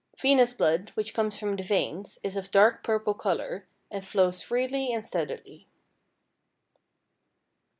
Venous 0.19 0.51
blood, 0.51 0.89
which 0.95 1.13
comes 1.13 1.37
from 1.37 1.55
the 1.55 1.61
veins, 1.61 2.17
is 2.23 2.35
of 2.35 2.49
dark 2.49 2.81
purple 2.83 3.13
color 3.13 3.67
and 3.91 4.03
flows 4.03 4.41
freely 4.41 4.91
and 4.91 5.05
steadily. 5.05 5.67